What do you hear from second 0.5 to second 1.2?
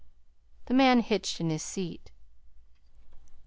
The man